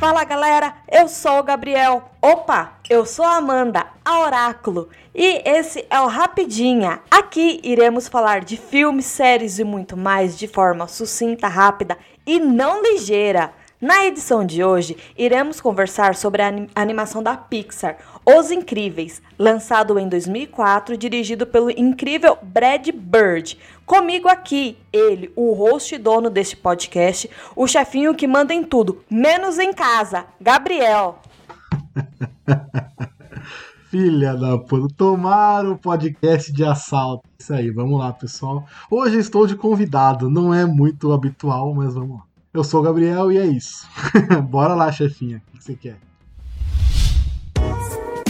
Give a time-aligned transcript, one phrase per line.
[0.00, 2.02] Fala galera, eu sou o Gabriel.
[2.22, 4.88] Opa, eu sou a Amanda, a Oráculo.
[5.14, 7.00] E esse é o Rapidinha.
[7.10, 12.82] Aqui iremos falar de filmes, séries e muito mais de forma sucinta, rápida e não
[12.82, 13.52] ligeira.
[13.78, 20.08] Na edição de hoje, iremos conversar sobre a animação da Pixar, Os Incríveis, lançado em
[20.08, 23.58] 2004, dirigido pelo incrível Brad Bird.
[23.86, 29.02] Comigo aqui, ele, o host e dono deste podcast, o chefinho que manda em tudo,
[29.10, 31.18] menos em casa, Gabriel.
[33.90, 37.28] Filha da puta, tomaram o podcast de assalto.
[37.36, 38.64] Isso aí, vamos lá, pessoal.
[38.88, 42.22] Hoje estou de convidado, não é muito habitual, mas vamos lá.
[42.54, 43.88] Eu sou o Gabriel e é isso.
[44.48, 45.42] Bora lá, chefinha.
[45.48, 46.09] O que você quer?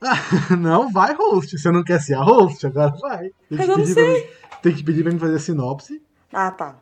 [0.58, 1.58] não, vai host.
[1.58, 3.30] Você não quer ser a host, agora vai.
[3.48, 4.22] Tem não sei.
[4.22, 4.28] Mim,
[4.62, 6.02] tem que pedir pra mim fazer a sinopse.
[6.32, 6.76] Ah, tá.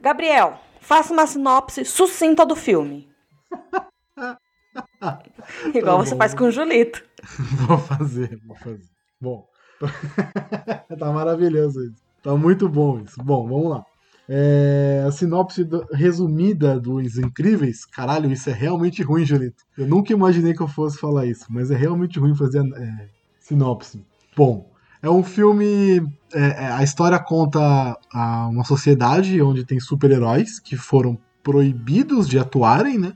[0.00, 3.08] Gabriel, faça uma sinopse sucinta do filme.
[5.74, 7.02] Igual tá você faz com o Julito.
[7.66, 8.84] vou fazer, vou fazer.
[9.20, 9.46] Bom,
[10.98, 12.02] tá maravilhoso isso.
[12.22, 13.22] Tá muito bom isso.
[13.22, 13.84] Bom, vamos lá.
[14.28, 17.84] É, a sinopse do, resumida dos Incríveis.
[17.84, 19.64] Caralho, isso é realmente ruim, Julito.
[19.78, 24.04] Eu nunca imaginei que eu fosse falar isso, mas é realmente ruim fazer é, sinopse.
[24.36, 24.68] Bom,
[25.00, 26.00] é um filme.
[26.34, 27.60] É, é a história conta
[28.12, 33.12] a, uma sociedade onde tem super-heróis que foram proibidos de atuarem, né?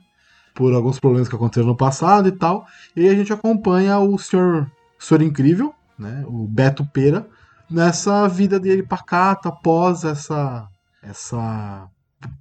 [0.55, 2.65] Por alguns problemas que aconteceram no passado e tal.
[2.95, 6.23] E a gente acompanha o Senhor, Senhor Incrível, né?
[6.25, 7.27] O Beto Pera,
[7.69, 10.70] nessa vida dele pacata após essa
[11.01, 11.87] essa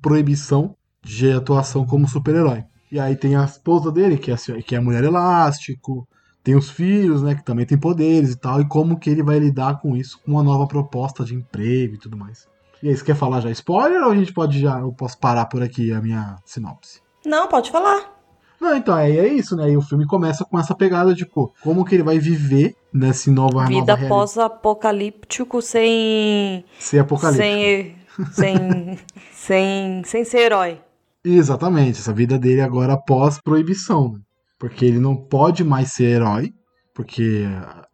[0.02, 2.64] proibição de atuação como super-herói.
[2.92, 6.06] E aí tem a esposa dele, que é, que é a mulher elástico,
[6.42, 9.38] tem os filhos, né, que também tem poderes e tal, e como que ele vai
[9.38, 12.48] lidar com isso, com uma nova proposta de emprego e tudo mais.
[12.82, 15.44] E aí, você quer falar já spoiler ou a gente pode já, eu posso parar
[15.46, 17.00] por aqui a minha sinopse?
[17.24, 18.18] Não, pode falar.
[18.58, 19.70] Não, então, aí é isso, né?
[19.70, 23.30] E o filme começa com essa pegada de, pô, como que ele vai viver nessa
[23.30, 26.64] nova Vida pós-apocalíptico sem...
[26.78, 27.42] Sem apocalíptico.
[27.46, 27.99] Sem
[28.32, 28.98] sem,
[29.32, 30.80] sem, sem ser herói.
[31.24, 34.12] Exatamente, essa vida dele agora após proibição.
[34.12, 34.20] Né?
[34.58, 36.52] Porque ele não pode mais ser herói,
[36.94, 37.44] porque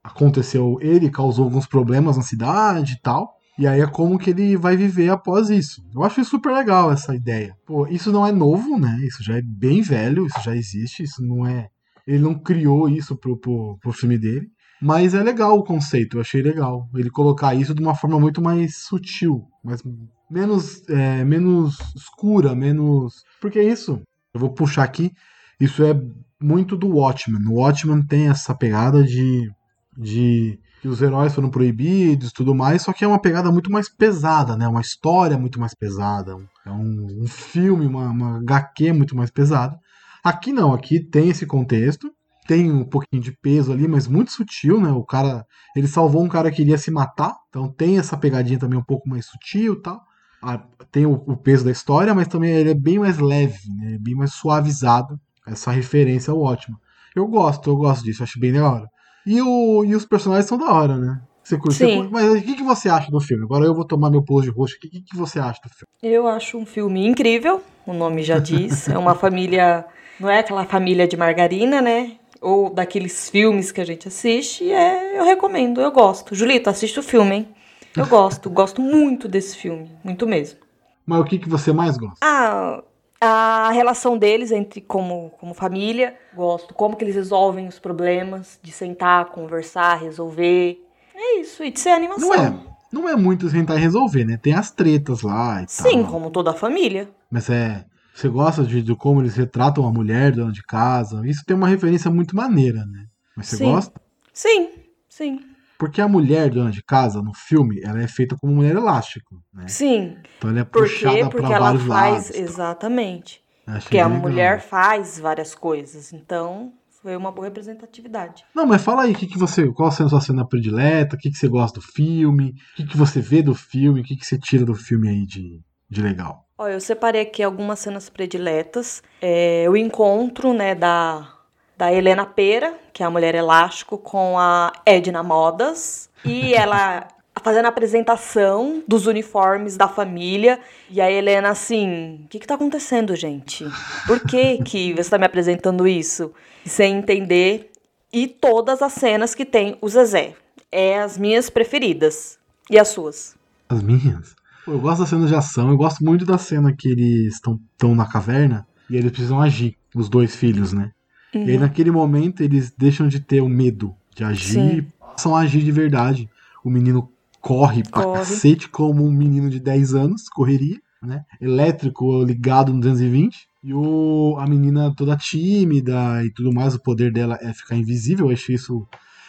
[0.03, 3.37] aconteceu, ele causou alguns problemas na cidade e tal.
[3.59, 5.82] E aí é como que ele vai viver após isso.
[5.94, 7.56] Eu acho super legal essa ideia.
[7.65, 8.98] Pô, isso não é novo, né?
[9.03, 11.69] Isso já é bem velho, isso já existe, isso não é.
[12.06, 14.48] Ele não criou isso pro, pro, pro filme dele.
[14.81, 16.89] Mas é legal o conceito, eu achei legal.
[16.95, 19.83] Ele colocar isso de uma forma muito mais sutil, mas
[20.31, 23.25] menos, é, menos escura, menos.
[23.41, 24.03] Porque é isso,
[24.35, 25.13] eu vou puxar aqui,
[25.59, 25.99] isso é
[26.41, 27.47] muito do Watchmen.
[27.47, 29.51] O Watchmen tem essa pegada de,
[29.97, 33.89] de que os heróis foram proibidos tudo mais, só que é uma pegada muito mais
[33.89, 34.69] pesada, né?
[34.69, 36.37] Uma história muito mais pesada.
[36.65, 39.79] É um, um filme, uma, uma HQ muito mais pesada.
[40.23, 42.13] Aqui não, aqui tem esse contexto,
[42.47, 44.91] tem um pouquinho de peso ali, mas muito sutil, né?
[44.91, 48.79] O cara, ele salvou um cara que iria se matar, então tem essa pegadinha também
[48.79, 50.01] um pouco mais sutil, tal.
[50.43, 50.62] Ah,
[50.93, 53.99] tem o, o, peso da história, mas também ele é bem mais leve, né?
[54.01, 55.19] Bem mais suavizado.
[55.47, 56.77] Essa referência ao ótimo.
[57.15, 58.87] Eu gosto, eu gosto disso, acho bem da hora.
[59.27, 61.21] E, o, e os personagens são da hora, né?
[61.43, 62.03] Você curte, Sim.
[62.03, 63.45] Você, mas o que, que você acha do filme?
[63.45, 64.77] Agora eu vou tomar meu pose de rosto.
[64.77, 65.87] O que, que você acha do filme?
[66.03, 68.89] Eu acho um filme incrível, o nome já diz.
[68.89, 69.84] é uma família.
[70.19, 72.17] Não é aquela família de margarina, né?
[72.41, 76.35] Ou daqueles filmes que a gente assiste, é, eu recomendo, eu gosto.
[76.35, 77.49] Julito, assiste o filme, hein?
[77.97, 80.61] Eu gosto, gosto muito desse filme, muito mesmo.
[81.05, 82.19] Mas o que, que você mais gosta?
[82.21, 82.83] Ah,
[83.21, 86.75] a relação deles entre como, como família, gosto.
[86.75, 90.83] Como que eles resolvem os problemas, de sentar, conversar, resolver.
[91.15, 92.28] É isso, e de ser animação.
[92.28, 92.55] Não é,
[92.93, 94.37] não é muito sentar e resolver, né?
[94.37, 96.13] Tem as tretas lá e Sim, tal.
[96.13, 97.09] como toda a família.
[97.31, 97.84] Mas é
[98.16, 101.21] você gosta de, de, como eles retratam a mulher dona de casa?
[101.27, 103.04] Isso tem uma referência muito maneira, né?
[103.36, 103.65] Mas você sim.
[103.65, 104.01] gosta?
[104.33, 104.71] Sim,
[105.07, 105.41] sim.
[105.78, 109.68] Porque a mulher dona de casa, no filme, ela é feita como mulher elástico, né?
[109.68, 110.16] Sim.
[110.39, 112.30] Então ela é puxada para vários faz, lados.
[112.30, 113.45] Exatamente.
[113.66, 116.72] Porque a mulher faz várias coisas, então
[117.03, 118.47] foi uma boa representatividade.
[118.54, 121.36] Não, mas fala aí, que que você, qual a sua cena predileta, o que, que
[121.36, 124.39] você gosta do filme, o que, que você vê do filme, o que, que você
[124.39, 125.60] tira do filme aí de,
[125.91, 126.46] de legal?
[126.59, 129.03] Ó, eu separei aqui algumas cenas prediletas.
[129.21, 131.29] É, o encontro, né, da,
[131.77, 136.09] da Helena Pera, que é a mulher elástico, com a Edna Modas.
[136.25, 137.09] E ela
[137.43, 140.59] fazendo a apresentação dos uniformes da família.
[140.89, 143.67] E a Helena assim: o que, que tá acontecendo, gente?
[144.07, 146.33] Por que, que você tá me apresentando isso?
[146.65, 147.71] Sem entender.
[148.11, 150.35] E todas as cenas que tem o Zezé.
[150.73, 152.39] É as minhas preferidas.
[152.71, 153.37] E as suas?
[153.69, 154.35] As minhas?
[154.66, 158.07] Eu gosto da cena de ação, eu gosto muito da cena que eles estão na
[158.07, 160.92] caverna e eles precisam agir, os dois filhos, né?
[161.34, 161.47] Uhum.
[161.47, 164.77] E aí naquele momento eles deixam de ter o medo de agir Sim.
[164.78, 166.28] e passam a agir de verdade.
[166.65, 167.10] O menino
[167.41, 168.18] corre pra corre.
[168.18, 171.24] cacete como um menino de 10 anos, correria, né?
[171.41, 173.47] Elétrico ligado no 220.
[173.62, 178.27] E o, a menina toda tímida e tudo mais, o poder dela é ficar invisível.
[178.27, 178.86] Eu achei isso.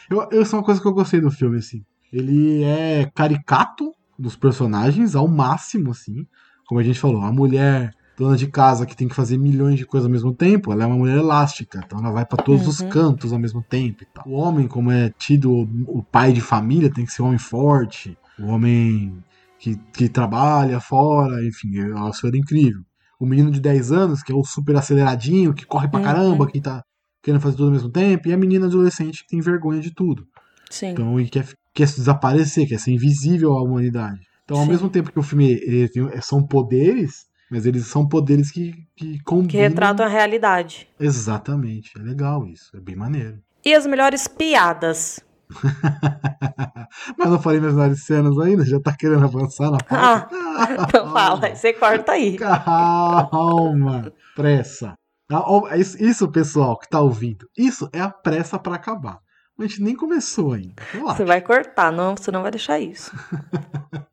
[0.10, 1.84] Eu, isso é uma coisa que eu gostei do filme, assim.
[2.12, 6.26] Ele é caricato dos personagens ao máximo, assim.
[6.68, 9.86] Como a gente falou, a mulher dona de casa que tem que fazer milhões de
[9.86, 12.70] coisas ao mesmo tempo, ela é uma mulher elástica, então ela vai para todos uhum.
[12.70, 14.04] os cantos ao mesmo tempo.
[14.26, 18.18] O homem, como é tido o pai de família, tem que ser um homem forte,
[18.40, 19.24] o homem
[19.60, 21.74] que, que trabalha fora, enfim,
[22.10, 22.82] isso era incrível.
[23.20, 26.06] O menino de 10 anos, que é o super aceleradinho, que corre pra uhum.
[26.06, 26.84] caramba, que tá
[27.22, 30.26] querendo fazer tudo ao mesmo tempo, e a menina adolescente que tem vergonha de tudo.
[30.70, 30.88] Sim.
[30.88, 31.48] Então, e quer,
[31.78, 34.22] quer desaparecer, quer ser invisível à humanidade.
[34.44, 34.72] Então, ao Sim.
[34.72, 39.22] mesmo tempo que o filme ele tem, são poderes, mas eles são poderes que, que
[39.24, 39.50] combinam.
[39.50, 40.88] Que retratam a realidade.
[41.00, 41.92] Exatamente.
[41.96, 42.76] É legal isso.
[42.76, 43.38] É bem maneiro.
[43.64, 45.20] E as melhores piadas?
[47.18, 50.28] Mas não falei minhas melhores cenas ainda, já tá querendo avançar na pauta.
[50.32, 52.38] Ah, então fala, você corta aí.
[52.38, 54.94] Calma, pressa.
[55.32, 59.20] Ah, isso, pessoal que tá ouvindo, isso é a pressa para acabar.
[59.60, 60.76] A gente nem começou ainda.
[60.94, 63.12] Você vai cortar, não, você não vai deixar isso.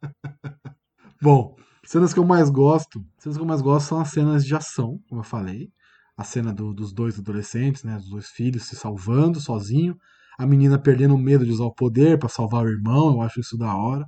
[1.20, 1.54] Bom,
[1.86, 4.98] Cenas que eu mais gosto, cenas que eu mais gosto são as cenas de ação,
[5.08, 5.68] como eu falei.
[6.16, 9.96] A cena do, dos dois adolescentes, né, dos dois filhos se salvando sozinho,
[10.38, 13.40] a menina perdendo o medo de usar o poder para salvar o irmão, eu acho
[13.40, 14.06] isso da hora.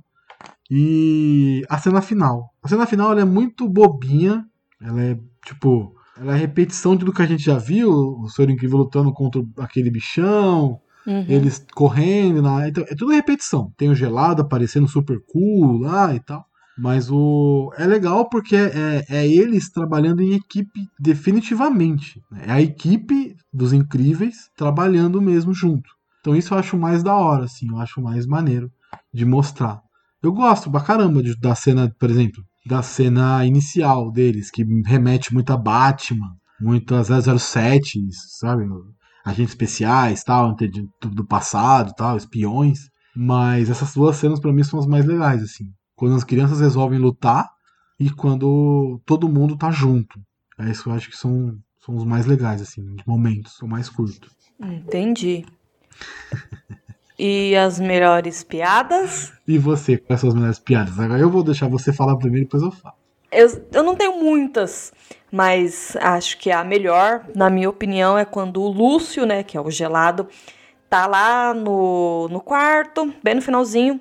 [0.69, 2.53] E a cena final.
[2.63, 4.43] A cena final ela é muito bobinha,
[4.81, 8.49] ela é tipo, ela é repetição de tudo que a gente já viu, o Senhor
[8.49, 11.25] Incrível lutando contra aquele bichão, uhum.
[11.27, 13.71] eles correndo, lá, então é tudo repetição.
[13.77, 16.45] Tem o gelado aparecendo super cool lá e tal.
[16.77, 22.21] Mas o é legal porque é, é eles trabalhando em equipe definitivamente.
[22.29, 22.43] Né?
[22.47, 25.89] É a equipe dos incríveis trabalhando mesmo junto.
[26.19, 28.71] Então isso eu acho mais da hora, assim, eu acho mais maneiro
[29.11, 29.81] de mostrar.
[30.21, 35.33] Eu gosto pra caramba de, da cena, por exemplo, da cena inicial deles, que remete
[35.33, 37.99] muito a Batman, muito a 007,
[38.39, 38.65] sabe?
[39.27, 40.55] Agentes especiais, tal,
[41.01, 42.89] do passado, tal, espiões.
[43.15, 45.65] Mas essas duas cenas para mim são as mais legais, assim.
[45.95, 47.49] Quando as crianças resolvem lutar
[47.99, 50.19] e quando todo mundo tá junto.
[50.57, 53.67] É isso que eu acho que são, são os mais legais, assim, os momentos, o
[53.67, 54.29] mais curto.
[54.61, 55.45] Entendi.
[57.17, 59.33] e as melhores piadas?
[59.47, 60.99] E você, quais são as melhores piadas?
[60.99, 62.96] Agora eu vou deixar você falar primeiro e depois eu falo.
[63.31, 64.93] Eu, eu não tenho muitas,
[65.31, 69.61] mas acho que a melhor, na minha opinião, é quando o Lúcio, né, que é
[69.61, 70.27] o gelado,
[70.89, 73.99] tá lá no, no quarto, bem no finalzinho,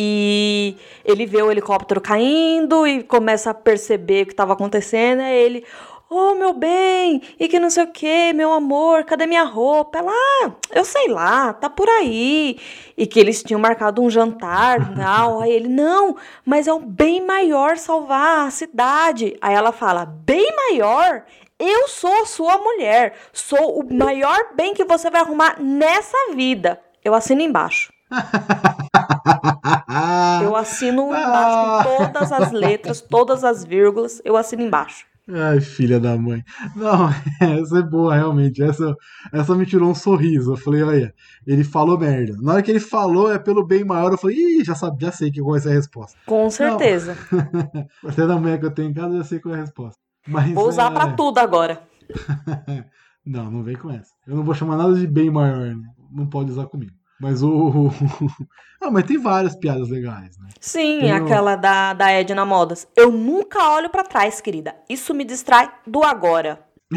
[0.00, 5.22] e ele vê o helicóptero caindo e começa a perceber o que estava acontecendo.
[5.22, 5.64] Aí ele,
[6.10, 9.98] oh meu bem, e que não sei o que, meu amor, cadê minha roupa?
[9.98, 12.58] Ela, ah, eu sei lá, tá por aí.
[12.96, 15.40] E que eles tinham marcado um jantar, tal.
[15.40, 19.36] Aí ele, não, mas é um bem maior salvar a cidade.
[19.40, 21.24] Aí ela fala, bem maior?
[21.58, 26.80] Eu sou sua mulher, sou o maior bem que você vai arrumar nessa vida.
[27.04, 27.92] Eu assino embaixo.
[30.42, 35.07] eu assino embaixo com todas as letras, todas as vírgulas, eu assino embaixo.
[35.30, 36.42] Ai, filha da mãe.
[36.74, 38.62] Não, essa é boa, realmente.
[38.62, 38.96] Essa,
[39.30, 40.52] essa me tirou um sorriso.
[40.52, 41.14] Eu falei, olha,
[41.46, 42.34] ele falou merda.
[42.40, 45.12] Na hora que ele falou é pelo bem maior, eu falei, ih, já, sabe, já
[45.12, 46.18] sei que qual ser a resposta.
[46.24, 47.14] Com certeza.
[48.06, 50.00] Até da manhã que eu tenho em casa, eu já sei qual é a resposta.
[50.26, 50.94] Mas, vou usar é...
[50.94, 51.82] pra tudo agora.
[53.24, 54.12] não, não vem com essa.
[54.26, 55.82] Eu não vou chamar nada de bem maior, né?
[56.10, 56.97] Não pode usar comigo.
[57.20, 57.90] Mas o.
[58.80, 60.48] ah, mas tem várias piadas legais, né?
[60.60, 61.56] Sim, tem aquela o...
[61.56, 62.86] da, da Edna Modas.
[62.96, 64.74] Eu nunca olho para trás, querida.
[64.88, 66.64] Isso me distrai do agora.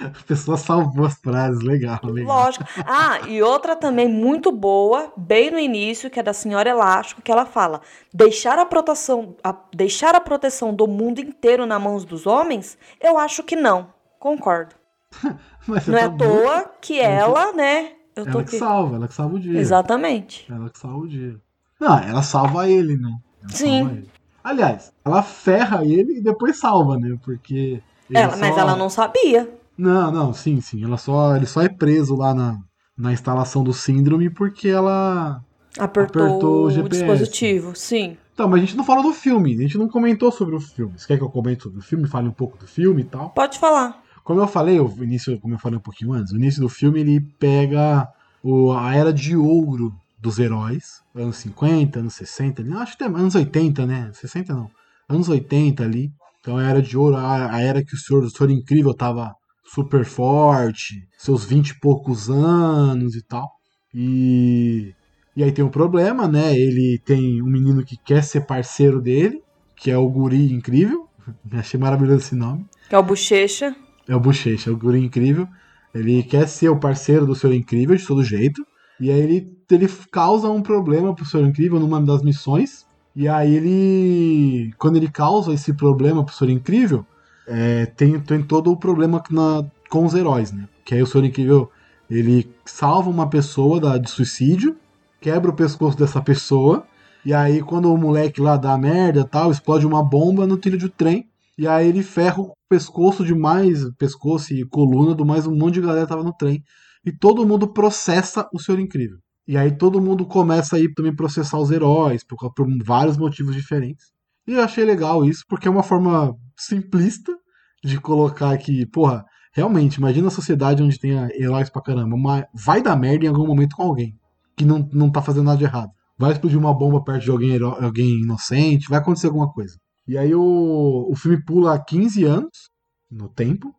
[0.00, 2.36] A pessoa salvou as frases, legal, legal.
[2.36, 2.64] Lógico.
[2.84, 7.30] Ah, e outra também muito boa, bem no início, que é da Senhora Elástico, que
[7.30, 7.80] ela fala:
[8.12, 12.76] deixar a proteção, a, deixar a proteção do mundo inteiro nas mãos dos homens?
[13.00, 13.92] Eu acho que não.
[14.18, 14.74] Concordo.
[15.66, 19.14] não é tá é à toa que ela, né, eu ela que salva, ela que
[19.14, 19.58] salva o dia.
[19.58, 20.46] Exatamente.
[20.50, 21.36] Ela que salva o dia.
[21.80, 23.16] Não, ela salva ele, né?
[23.42, 23.88] Ela Sim.
[23.88, 24.10] Ele.
[24.42, 27.16] Aliás, ela ferra ele e depois salva, né?
[27.22, 27.82] Porque.
[28.12, 28.40] Ela, só...
[28.40, 29.48] Mas ela não sabia.
[29.76, 30.84] Não, não, sim, sim.
[30.84, 32.58] Ela só, ele só é preso lá na,
[32.96, 35.42] na instalação do síndrome porque ela
[35.78, 37.04] Apertou, Apertou o o, GPS.
[37.04, 38.16] dispositivo, sim.
[38.34, 40.98] Então, mas a gente não falou do filme, a gente não comentou sobre o filme.
[40.98, 43.30] Você quer que eu comente sobre o filme, fale um pouco do filme e tal?
[43.30, 44.02] Pode falar.
[44.30, 47.00] Como eu falei, o início, como eu falei um pouquinho antes, o início do filme
[47.00, 48.06] ele pega
[48.40, 53.12] o, a era de ouro dos heróis, anos 50, anos 60, ali, acho que até
[53.12, 54.08] anos 80, né?
[54.14, 54.70] 60 não.
[55.08, 56.12] Anos 80 ali.
[56.40, 59.34] Então a era de ouro, a, a era que o senhor, o senhor incrível tava
[59.64, 63.50] super forte, seus 20 e poucos anos e tal.
[63.92, 64.94] E
[65.34, 66.56] e aí tem um problema, né?
[66.56, 69.42] Ele tem um menino que quer ser parceiro dele,
[69.74, 71.08] que é o Guri Incrível.
[71.50, 72.64] Achei maravilhoso esse nome.
[72.88, 73.74] Que é o Bochecha.
[74.10, 75.46] É o Bochecha, é o Guri Incrível.
[75.94, 78.66] Ele quer ser o parceiro do Senhor Incrível de todo jeito.
[78.98, 82.84] E aí ele, ele causa um problema pro Senhor Incrível numa das missões.
[83.14, 84.74] E aí ele.
[84.78, 87.06] Quando ele causa esse problema pro Senhor Incrível,
[87.46, 90.68] é, tem, tem todo o problema na, com os heróis, né?
[90.84, 91.70] Que aí o Senhor Incrível
[92.10, 94.76] ele salva uma pessoa da, de suicídio,
[95.20, 96.84] quebra o pescoço dessa pessoa.
[97.24, 100.88] E aí, quando o moleque lá dá merda tal, explode uma bomba no trilho de
[100.88, 101.29] trem.
[101.60, 105.74] E aí ele ferra o pescoço de mais, pescoço e coluna do mais um monte
[105.74, 106.64] de galera que tava no trem.
[107.04, 109.18] E todo mundo processa o Senhor Incrível.
[109.46, 113.54] E aí todo mundo começa a ir também processar os heróis, por, por vários motivos
[113.54, 114.06] diferentes.
[114.48, 117.36] E eu achei legal isso, porque é uma forma simplista
[117.84, 122.80] de colocar que, porra, realmente, imagina a sociedade onde tenha heróis pra caramba, mas vai
[122.80, 124.16] dar merda em algum momento com alguém
[124.56, 125.90] que não, não tá fazendo nada de errado.
[126.16, 129.76] Vai explodir uma bomba perto de alguém, alguém inocente, vai acontecer alguma coisa.
[130.10, 132.68] E aí o, o filme pula 15 anos
[133.08, 133.72] no tempo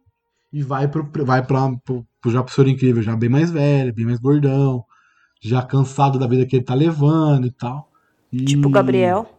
[0.54, 3.94] e vai pro, vai pra, pro, pro, já pro Senhor Incrível, já bem mais velho,
[3.94, 4.86] bem mais gordão,
[5.42, 7.92] já cansado da vida que ele tá levando e tal.
[8.32, 9.30] E- Tipo o Gabriel.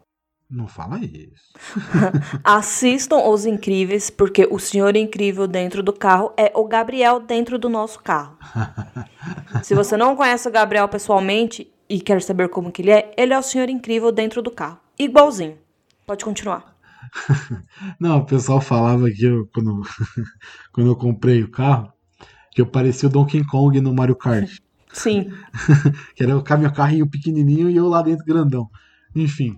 [0.50, 1.54] Não fala isso.
[2.44, 7.70] Assistam Os Incríveis, porque o Senhor Incrível dentro do carro é o Gabriel dentro do
[7.70, 8.36] nosso carro.
[9.64, 13.32] Se você não conhece o Gabriel pessoalmente e quer saber como que ele é, ele
[13.32, 14.78] é o Senhor Incrível dentro do carro.
[14.98, 15.56] Igualzinho.
[16.06, 16.71] Pode continuar.
[18.00, 19.82] Não, o pessoal falava que eu, quando,
[20.72, 21.92] quando eu comprei o carro,
[22.50, 24.50] que eu parecia o Donkey Kong no Mario Kart.
[24.92, 25.30] Sim.
[26.14, 28.68] Que era o meu carrinho pequenininho e eu lá dentro grandão.
[29.16, 29.56] Enfim.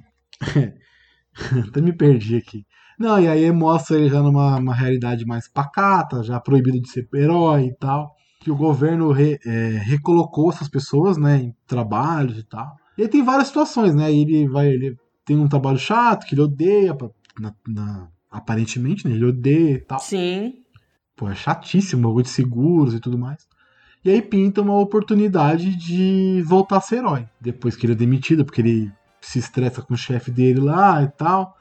[1.68, 2.64] Até me perdi aqui.
[2.98, 7.08] Não, e aí mostra ele já numa uma realidade mais pacata, já proibido de ser
[7.14, 8.14] herói e tal.
[8.40, 12.76] Que o governo re- é, recolocou essas pessoas, né, em trabalhos e tal.
[12.96, 14.12] E aí tem várias situações, né?
[14.12, 16.94] Ele vai, ele tem um trabalho chato que ele odeia,
[17.38, 19.14] na- na- aparentemente, né?
[19.14, 19.98] Ele odeia e tal.
[20.00, 20.54] Sim.
[21.16, 23.46] Pô, é chatíssimo, bagulho de seguros e tudo mais.
[24.04, 27.26] E aí pinta uma oportunidade de voltar a ser herói.
[27.40, 31.08] Depois que ele é demitido, porque ele se estressa com o chefe dele lá e
[31.08, 31.56] tal.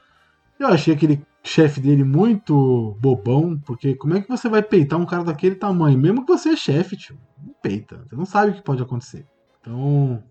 [0.59, 5.05] Eu achei aquele chefe dele muito bobão, porque como é que você vai peitar um
[5.05, 5.97] cara daquele tamanho?
[5.97, 7.17] Mesmo que você é chefe, tio.
[7.41, 8.03] Não peita.
[8.09, 9.25] Você não sabe o que pode acontecer.
[9.61, 10.21] Então,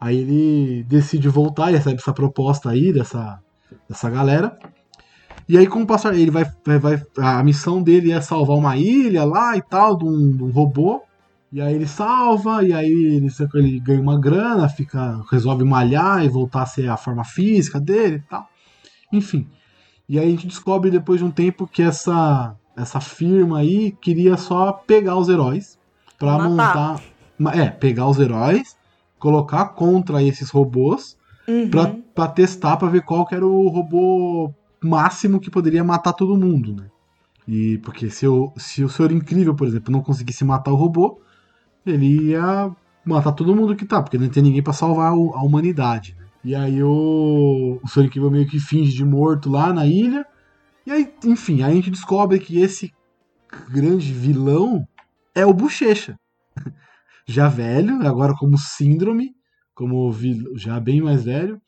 [0.00, 3.42] aí ele decide voltar e recebe essa proposta aí dessa,
[3.88, 4.56] dessa galera.
[5.48, 8.76] E aí, com o passar, ele vai, vai, vai- A missão dele é salvar uma
[8.76, 11.02] ilha lá e tal, de um, de um robô.
[11.52, 16.28] E aí ele salva, e aí ele, ele ganha uma grana, fica, resolve malhar e
[16.28, 18.48] voltar a ser a forma física dele e tal.
[19.12, 19.46] Enfim.
[20.08, 24.36] E aí a gente descobre depois de um tempo que essa, essa firma aí queria
[24.36, 25.78] só pegar os heróis
[26.18, 27.00] pra Matar.
[27.38, 27.56] montar.
[27.58, 28.76] É, pegar os heróis,
[29.18, 31.16] colocar contra esses robôs
[31.48, 31.70] Uhum.
[31.70, 36.36] pra, pra testar pra ver qual que era o robô máximo que poderia matar todo
[36.36, 36.88] mundo, né?
[37.46, 41.20] E porque se o, se o Senhor Incrível, por exemplo, não conseguisse matar o robô,
[41.84, 42.70] ele ia
[43.04, 46.16] matar todo mundo que tá, porque não tem ninguém pra salvar a humanidade.
[46.18, 46.26] né?
[46.44, 50.26] E aí o, o Senhor Incrível meio que finge de morto lá na ilha.
[50.84, 52.92] E aí, enfim, aí a gente descobre que esse
[53.70, 54.86] grande vilão
[55.34, 56.18] é o Bochecha.
[57.26, 59.34] Já velho, agora como síndrome,
[59.74, 60.14] como
[60.54, 61.60] já bem mais velho.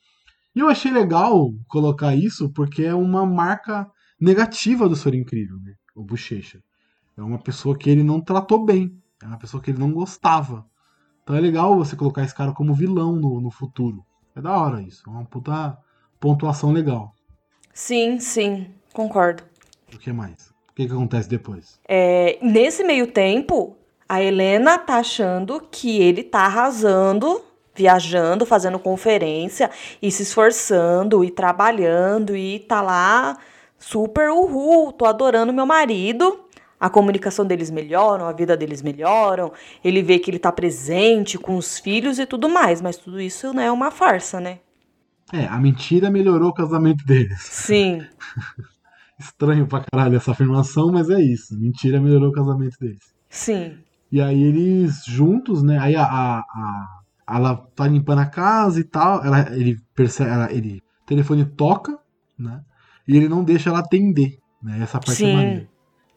[0.55, 3.89] E eu achei legal colocar isso porque é uma marca
[4.19, 5.73] negativa do Senhor Incrível, né?
[5.95, 6.59] O Bochecha.
[7.17, 8.91] É uma pessoa que ele não tratou bem.
[9.21, 10.65] É uma pessoa que ele não gostava.
[11.21, 14.03] Então é legal você colocar esse cara como vilão no, no futuro.
[14.35, 15.03] É da hora isso.
[15.05, 15.77] É uma puta
[16.19, 17.13] pontuação legal.
[17.73, 18.67] Sim, sim.
[18.93, 19.43] Concordo.
[19.93, 20.49] O que mais?
[20.69, 21.79] O que, que acontece depois?
[21.87, 23.77] É, nesse meio tempo,
[24.07, 27.43] a Helena tá achando que ele tá arrasando,
[27.79, 29.71] viajando, fazendo conferência
[30.01, 33.37] e se esforçando e trabalhando e tá lá
[33.77, 36.41] super uhul, tô adorando meu marido.
[36.77, 39.51] A comunicação deles melhoram, a vida deles melhoram.
[39.83, 43.53] Ele vê que ele tá presente com os filhos e tudo mais, mas tudo isso
[43.53, 44.59] não é uma farsa, né?
[45.31, 47.39] É, a mentira melhorou o casamento deles.
[47.41, 48.05] Sim.
[49.17, 51.57] estranho pra caralho essa afirmação, mas é isso.
[51.57, 53.13] Mentira melhorou o casamento deles.
[53.29, 53.77] Sim.
[54.11, 55.77] E aí eles juntos, né?
[55.79, 56.87] Aí a, a, a-
[57.31, 59.23] ela tá limpando a casa e tal.
[59.23, 61.97] Ela, ele percebe, ela- ele, o telefone toca,
[62.37, 62.61] né?
[63.07, 64.79] E ele não deixa ela atender, né?
[64.81, 65.31] Essa parte Sim.
[65.31, 65.69] é maneira.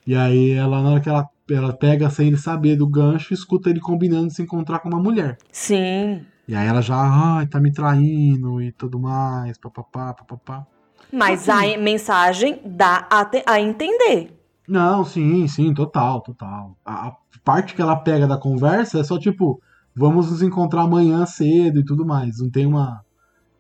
[0.07, 3.71] E aí ela, na hora que ela, ela pega sem ele saber do gancho, escuta
[3.71, 5.39] ele combinando de se encontrar com uma mulher.
[5.51, 6.25] Sim.
[6.49, 10.67] E aí ela já, ai, tá me traindo e tudo mais, papapá, papapá.
[11.13, 14.37] Mas a mensagem dá a, te- a entender.
[14.67, 16.77] Não, sim, sim, total, total.
[16.85, 19.61] A, a parte que ela pega da conversa é só tipo,
[19.95, 22.39] vamos nos encontrar amanhã cedo e tudo mais.
[22.41, 23.05] Não tem uma.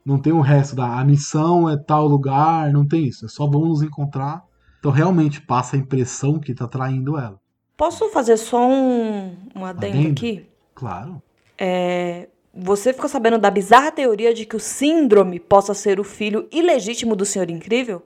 [0.05, 0.99] Não tem o resto da.
[0.99, 3.25] A missão é tal lugar, não tem isso.
[3.27, 4.43] É só vamos nos encontrar.
[4.79, 7.41] Então realmente passa a impressão que tá traindo ela.
[7.77, 10.11] Posso fazer só um, um adendo, Adendo?
[10.11, 10.47] aqui?
[10.75, 11.23] Claro.
[11.57, 16.49] É, você ficou sabendo da bizarra teoria de que o síndrome possa ser o filho
[16.51, 18.03] ilegítimo do Senhor Incrível?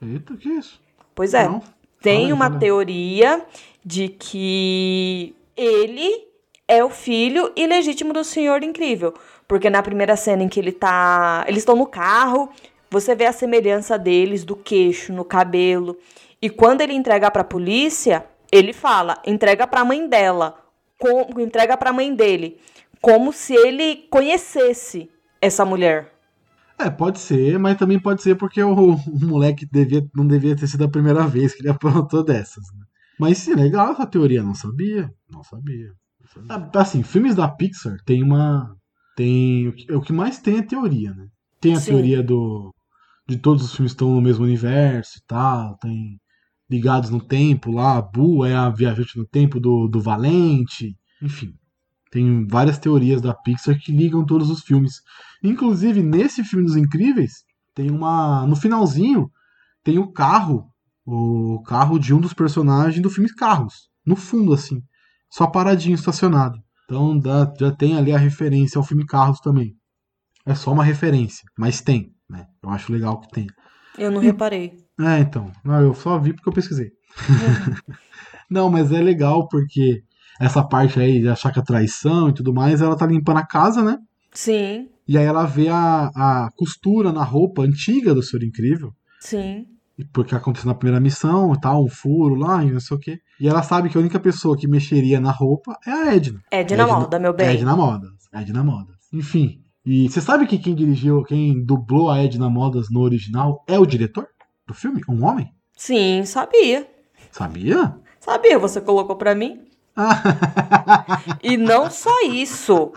[0.00, 0.80] Eita, que isso?
[1.14, 1.48] Pois é.
[1.48, 1.62] Não?
[2.00, 2.58] Tem Fala uma aí.
[2.58, 3.44] teoria
[3.84, 6.29] de que ele
[6.70, 9.12] é o filho ilegítimo do Senhor Incrível.
[9.48, 11.44] Porque na primeira cena em que ele tá.
[11.48, 12.48] Eles estão no carro,
[12.88, 15.98] você vê a semelhança deles, do queixo, no cabelo.
[16.40, 20.54] E quando ele entrega pra polícia, ele fala: entrega pra mãe dela.
[20.96, 22.58] Com, entrega pra mãe dele.
[23.00, 25.10] Como se ele conhecesse
[25.40, 26.12] essa mulher.
[26.78, 30.66] É, pode ser, mas também pode ser porque o, o moleque devia, não devia ter
[30.66, 32.64] sido a primeira vez que ele aprontou dessas.
[32.72, 32.84] Né?
[33.18, 35.12] Mas sim, legal essa teoria, não sabia.
[35.30, 35.92] Não sabia.
[36.48, 38.76] Ah, Assim, filmes da Pixar tem uma.
[39.16, 39.68] Tem.
[39.68, 41.26] O que, o que mais tem é teoria, né?
[41.60, 41.92] Tem a Sim.
[41.92, 42.74] teoria do.
[43.28, 45.76] De todos os filmes estão no mesmo universo e tal.
[45.78, 46.20] Tem
[46.68, 47.98] ligados no tempo lá.
[47.98, 50.96] A Boo é a viajante no tempo do, do Valente.
[51.22, 51.54] Enfim.
[52.10, 55.00] Tem várias teorias da Pixar que ligam todos os filmes.
[55.42, 57.44] Inclusive, nesse filme dos Incríveis,
[57.74, 58.46] tem uma.
[58.46, 59.30] No finalzinho,
[59.84, 60.68] tem o carro.
[61.04, 63.88] O carro de um dos personagens do filme Carros.
[64.04, 64.82] No fundo, assim.
[65.30, 66.58] Só paradinho, estacionado.
[66.84, 69.74] Então dá- já tem ali a referência ao filme Carros também.
[70.44, 72.46] É só uma referência, mas tem, né?
[72.62, 73.46] Eu acho legal que tem.
[73.96, 74.72] Eu não reparei.
[75.00, 75.50] É, então.
[75.64, 76.90] Não, eu só vi porque eu pesquisei.
[78.50, 80.02] Não, mas é legal porque
[80.40, 83.46] essa parte aí de achar que é traição e tudo mais, ela tá limpando a
[83.46, 83.98] casa, né?
[84.32, 88.92] Sim, E aí ela vê a, a costura na roupa antiga do Senhor Incrível.
[89.20, 89.66] sim.
[90.12, 93.18] Porque aconteceu na primeira missão e tal, um furo lá e não sei o quê.
[93.40, 96.40] E ela sabe que a única pessoa que mexeria na roupa é a Edna.
[96.50, 97.48] É de na Edna- moda, meu bem.
[97.48, 98.10] Edna Modas.
[98.32, 98.96] Edna Modas.
[99.12, 99.62] Enfim.
[99.84, 103.86] E você sabe que quem dirigiu, quem dublou a Edna Modas no original é o
[103.86, 104.26] diretor
[104.66, 105.00] do filme?
[105.08, 105.50] Um homem?
[105.76, 106.86] Sim, sabia.
[107.32, 107.94] Sabia?
[108.20, 109.60] Sabia, você colocou pra mim?
[111.42, 112.92] E não só isso.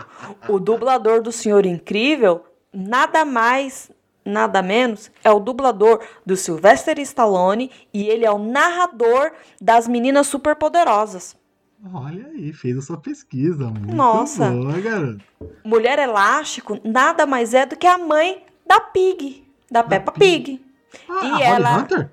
[0.47, 3.89] O dublador do Senhor Incrível, nada mais,
[4.25, 9.31] nada menos, é o dublador do Sylvester Stallone e ele é o narrador
[9.62, 11.36] das Meninas Superpoderosas.
[11.93, 13.65] Olha aí, fez a sua pesquisa.
[13.65, 14.49] Muito Nossa.
[14.49, 15.21] boa, garoto.
[15.65, 20.65] Mulher Elástico nada mais é do que a mãe da Pig, da Peppa Pig.
[21.09, 22.09] Ah, E Holly ela- Hunter?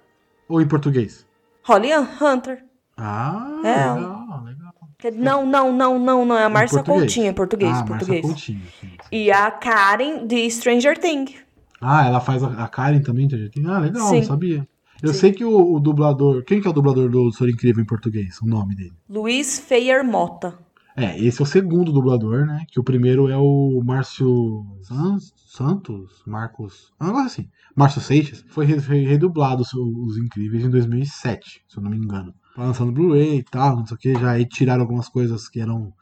[0.48, 1.24] Ou em português?
[1.62, 2.64] Holly Hunter.
[2.96, 3.92] Ah, É.
[3.94, 4.70] legal, legal.
[5.14, 6.36] Não, não, não, não, não.
[6.36, 6.82] É a Márcia?
[6.82, 7.74] Coutinho, em português.
[7.78, 8.22] Ah, português.
[8.22, 8.60] Coutinho.
[8.80, 8.96] sim, sim.
[9.12, 11.34] E a Karen de Stranger Things.
[11.80, 13.26] Ah, ela faz a, Karen também.
[13.66, 14.16] Ah, legal, Sim.
[14.16, 14.68] não sabia.
[15.02, 15.20] Eu Sim.
[15.20, 16.44] sei que o, o dublador.
[16.44, 18.38] Quem que é o dublador do Senhor Incrível em português?
[18.42, 18.92] O nome dele.
[19.08, 20.58] Luiz Feyer Mota.
[20.96, 22.64] É, esse é o segundo dublador, né?
[22.68, 26.22] Que o primeiro é o Márcio San- Santos?
[26.26, 26.92] Marcos.
[27.00, 27.48] Um negócio assim.
[27.74, 28.44] Márcio Seixas.
[28.48, 32.34] Foi re- re- redublado os, Incríveis em 2007, se eu não me engano.
[32.54, 34.12] Tá lançando Blu-ray e tal, não sei o que.
[34.14, 35.92] Já aí tiraram algumas coisas que eram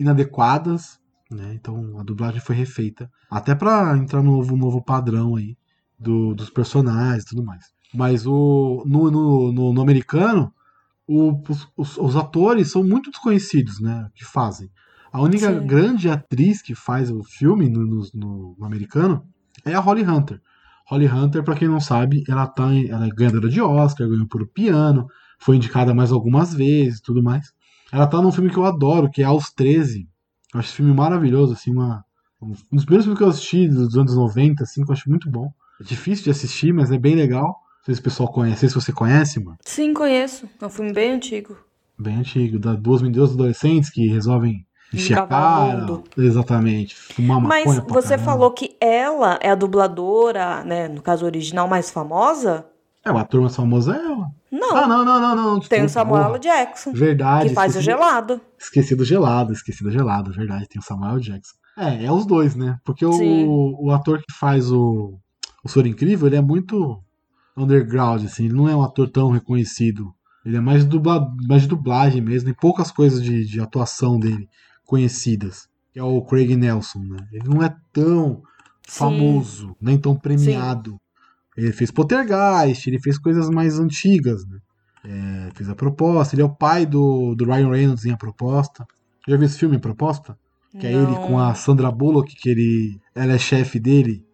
[0.00, 0.97] inadequadas,
[1.30, 1.52] né?
[1.54, 3.10] Então a dublagem foi refeita.
[3.30, 5.56] Até pra entrar no novo, novo padrão aí
[5.98, 7.64] do- dos personagens e tudo mais.
[7.94, 10.52] Mas o, no, no, no, no americano,
[11.06, 11.40] o-
[11.76, 14.08] os, os- atores são muito desconhecidos, né?
[14.14, 14.68] Que fazem.
[15.10, 15.66] A única Sim.
[15.66, 19.24] grande atriz que faz o filme no, no- no- no americano
[19.64, 20.40] é a Holly Hunter.
[20.86, 24.26] Holly Hunter, pra quem não sabe, ela, tá em- ela é ganhadora de Oscar, ganhou
[24.26, 25.06] por piano,
[25.38, 27.52] foi indicada mais algumas vezes e tudo mais.
[27.92, 30.06] Ela tá num filme que eu adoro, que é Aos 13.
[30.52, 32.04] Eu acho esse filme maravilhoso, assim, uma,
[32.40, 35.30] um dos primeiros filmes que eu assisti dos anos 90, assim, que eu acho muito
[35.30, 35.50] bom.
[35.80, 37.46] É difícil de assistir, mas é bem legal.
[37.46, 39.58] Não sei se o pessoal conhece, se você conhece, mano.
[39.64, 40.48] Sim, conheço.
[40.60, 41.56] É um filme bem antigo.
[41.98, 46.02] Bem antigo, da duas meninas adolescentes que resolvem encher a cara.
[46.16, 46.96] Exatamente.
[46.96, 48.24] Fumar Mas você caramba.
[48.24, 50.88] falou que ela é a dubladora, né?
[50.88, 52.66] No caso original, mais famosa?
[53.08, 54.30] É, o ator mais famoso é ela.
[54.52, 54.76] Não.
[54.76, 55.60] Ah, não, não, não, não.
[55.60, 56.38] Tem o desculpa, Samuel porra.
[56.38, 57.48] Jackson, Verdade.
[57.48, 58.40] que faz o gelado.
[58.58, 60.68] Esqueci do gelado, esqueci do gelado, verdade.
[60.68, 61.54] Tem o Samuel Jackson.
[61.76, 62.78] É, é os dois, né?
[62.84, 63.46] Porque Sim.
[63.46, 65.18] o, o ator que faz o,
[65.64, 67.02] o Senhor Incrível, ele é muito.
[67.56, 68.44] underground, assim.
[68.44, 70.12] Ele não é um ator tão reconhecido.
[70.44, 72.46] Ele é mais, dubla, mais de dublagem mesmo.
[72.46, 74.48] Tem poucas coisas de, de atuação dele
[74.84, 75.68] conhecidas.
[75.92, 77.26] Que é o Craig Nelson, né?
[77.32, 78.42] Ele não é tão
[78.86, 78.98] Sim.
[78.98, 80.98] famoso, nem tão premiado.
[81.58, 84.58] Ele fez Poltergeist, ele fez coisas mais antigas, né?
[85.04, 86.34] É, fez a proposta.
[86.34, 88.86] Ele é o pai do, do Ryan Reynolds em A Proposta.
[89.26, 90.38] Já viu esse filme, A Proposta?
[90.78, 91.26] Que é ele Não.
[91.26, 94.24] com a Sandra Bullock, que ele, ela é chefe dele,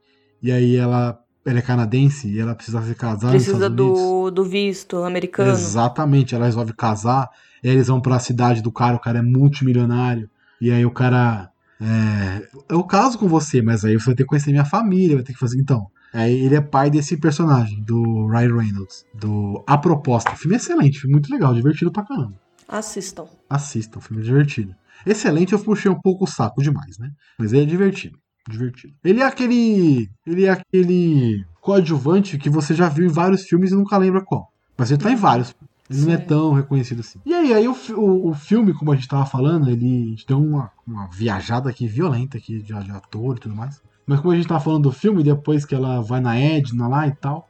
[0.43, 4.99] e aí ela, ela é canadense e ela precisa se casar Precisa do, do visto
[4.99, 5.53] americano.
[5.53, 7.31] Exatamente, ela resolve casar,
[7.63, 10.29] e aí eles vão pra cidade do cara, o cara é multimilionário,
[10.61, 11.51] e aí o cara.
[11.81, 15.25] É, eu caso com você, mas aí você vai ter que conhecer minha família, vai
[15.25, 15.59] ter que fazer.
[15.59, 15.87] Então.
[16.15, 20.37] Aí ele é pai desse personagem, do Ryan Reynolds, do A Proposta.
[20.37, 22.35] Filme é excelente, filme muito legal, divertido pra caramba.
[22.69, 23.27] Assistam.
[23.51, 24.73] Assistam, filme divertido.
[25.05, 27.11] Excelente, eu puxei um pouco o saco demais, né?
[27.37, 28.17] Mas ele é divertido.
[28.49, 28.95] Divertido.
[29.03, 30.09] Ele é aquele.
[30.25, 34.53] Ele é aquele coadjuvante que você já viu em vários filmes e nunca lembra qual.
[34.77, 35.53] Mas ele tá em vários.
[35.91, 36.25] Ele não é Sim.
[36.25, 37.19] tão reconhecido assim.
[37.27, 40.71] E aí, aí o, o, o filme, como a gente tava falando, ele deu uma,
[40.87, 43.83] uma viajada aqui violenta aqui de, de ator e tudo mais.
[44.07, 47.07] Mas como a gente tava falando do filme, depois que ela vai na Edna lá
[47.07, 47.49] e tal,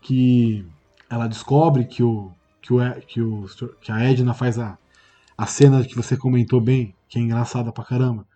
[0.00, 0.64] que
[1.10, 2.32] ela descobre que o
[2.66, 3.46] que, o, que, o,
[3.80, 4.76] que a Edna faz a,
[5.38, 8.26] a cena que você comentou bem, que é engraçada pra caramba,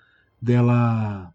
[0.40, 1.32] dela.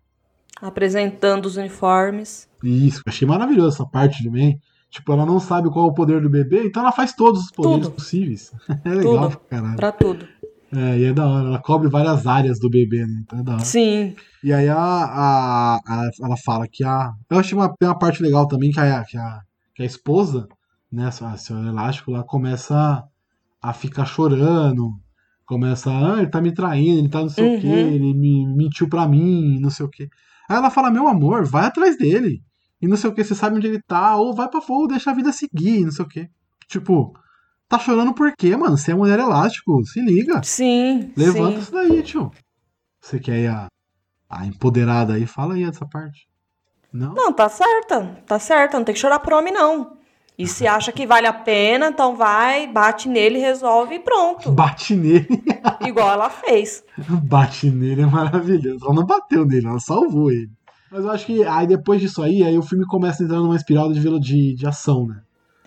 [0.62, 2.50] Apresentando os uniformes.
[2.63, 4.62] Isso, achei maravilhoso essa parte também.
[4.89, 7.52] Tipo, ela não sabe qual é o poder do bebê, então ela faz todos os
[7.52, 7.95] poderes Tudo.
[7.95, 8.54] possíveis.
[8.86, 9.38] É legal Tudo.
[9.38, 9.76] pra caralho.
[9.76, 10.28] Pra tudo.
[10.73, 11.47] É, e é da hora.
[11.47, 13.21] Ela cobre várias áreas do bebê, né?
[13.23, 13.63] Então é da hora.
[13.65, 14.15] Sim.
[14.43, 17.12] E aí a, a, a- ela fala que a.
[17.30, 19.39] Eu achei uma, tem uma parte legal também que a, que a,
[19.73, 20.47] que a esposa,
[20.91, 22.75] né, a senhora elástico, lá começa
[23.62, 24.91] a, a ficar chorando.
[25.45, 27.91] Começa, ah, ele tá me traindo, ele tá não sei o quê, Uhum.
[27.93, 30.08] ele me mentiu pra mim, não sei o quê.
[30.49, 32.41] Aí ela fala, meu amor, vai atrás dele.
[32.82, 35.12] E não sei o que, você sabe onde ele tá, ou vai pra fora, deixa
[35.12, 36.28] a vida seguir, não sei o quê.
[36.67, 37.13] Tipo,
[37.67, 38.78] tá chorando por quê, mano?
[38.78, 40.41] Você é mulher elástico, se liga.
[40.43, 41.12] Sim.
[41.15, 41.62] Levanta sim.
[41.62, 42.32] isso daí, tio.
[43.01, 43.67] Você quer ir a,
[44.30, 45.25] a empoderada aí?
[45.25, 46.28] Fala aí essa parte.
[46.91, 47.13] Não?
[47.13, 48.21] Não, tá certa.
[48.25, 48.78] Tá certa.
[48.78, 49.97] Não tem que chorar por homem, não.
[50.38, 54.51] E se acha que vale a pena, então vai, bate nele, resolve e pronto.
[54.51, 55.28] Bate nele.
[55.86, 56.84] Igual ela fez.
[56.97, 58.86] Bate nele é maravilhoso.
[58.86, 60.51] Ela não bateu nele, ela salvou ele.
[60.91, 63.56] Mas eu acho que aí depois disso aí, aí o filme começa a entrar numa
[63.56, 65.21] espiral de, de, de ação, né?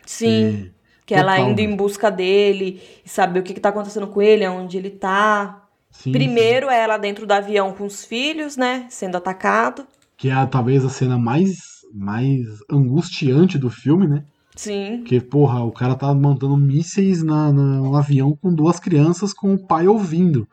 [0.07, 0.27] Sim.
[0.27, 0.78] E-
[1.09, 1.65] Que ela Total, indo né?
[1.65, 5.65] em busca dele e saber o que, que tá acontecendo com ele, aonde ele tá.
[5.91, 8.85] sim, Primeiro é ela dentro do avião com os filhos, né?
[8.91, 9.83] Sendo atacado.
[9.83, 9.89] sim.
[10.19, 11.57] Que é talvez a cena mais,
[11.95, 14.25] mais angustiante do filme, né?
[14.55, 14.99] Sim.
[14.99, 19.55] Porque, porra, o cara tá montando mísseis na, na- no avião com duas crianças com
[19.55, 20.47] o pai ouvindo.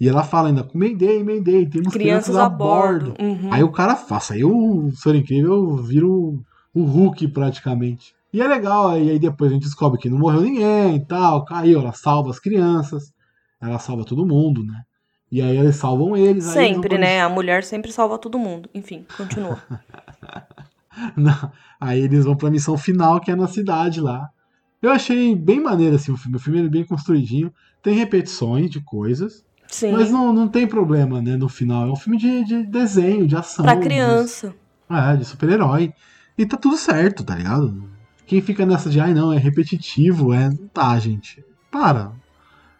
[0.00, 3.14] E ela fala ainda, Mayday, Mayday, temos Crianças a bordo.
[3.20, 3.52] Uhum.
[3.52, 6.40] Aí o cara faça, aí o Senhor Incrível vira o,
[6.72, 8.14] o Hulk praticamente.
[8.32, 11.44] E é legal, aí, aí depois a gente descobre que não morreu ninguém e tal,
[11.44, 13.12] caiu, ela salva as crianças,
[13.60, 14.82] ela salva todo mundo, né?
[15.30, 16.44] E aí eles salvam eles.
[16.44, 17.20] Sempre, né?
[17.20, 18.68] A mulher sempre salva todo mundo.
[18.74, 19.58] Enfim, continua.
[21.16, 24.28] Não, aí eles vão pra missão final, que é na cidade lá.
[24.80, 26.36] Eu achei bem maneiro assim o filme.
[26.36, 27.52] O filme é bem construidinho.
[27.82, 29.92] Tem repetições de coisas, Sim.
[29.92, 31.36] mas não, não tem problema, né?
[31.36, 31.88] No final.
[31.88, 33.64] É um filme de, de desenho, de ação.
[33.64, 34.54] Pra de- criança.
[34.88, 35.92] É, de super-herói.
[36.36, 37.88] E tá tudo certo, tá ligado?
[38.28, 40.50] Quem fica nessa de, ai não, é repetitivo, é.
[40.74, 41.42] Tá, gente.
[41.70, 42.12] Para.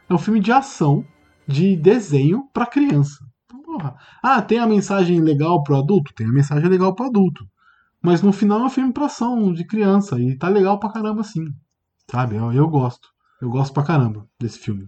[0.07, 1.03] É um filme de ação,
[1.47, 3.25] de desenho pra criança.
[3.47, 3.97] Então, porra.
[4.23, 6.13] Ah, tem a mensagem legal pro adulto?
[6.15, 7.49] Tem a mensagem legal pro adulto.
[8.03, 10.21] Mas no final é um filme pra ação, de criança.
[10.21, 11.47] E tá legal pra caramba sim.
[12.11, 12.37] Sabe?
[12.37, 13.09] Eu, eu gosto.
[13.41, 14.87] Eu gosto pra caramba desse filme.